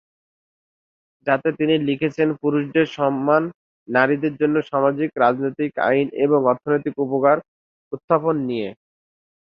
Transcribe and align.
যাতে 1.27 1.49
তিনি 1.59 1.75
লিখেছেন 1.87 2.29
পুরুষদের 2.41 2.85
সমান 2.95 3.43
নারীদের 3.87 4.33
জন্য 4.41 4.55
সামাজিক, 4.71 5.09
রাজনৈতিক, 5.15 5.71
আইনি 5.87 6.13
এবং 6.25 6.39
অর্থনৈতিক 6.51 6.93
অধিকার 7.03 7.37
উত্থাপন 7.93 8.35
নিয়ে। 8.49 8.69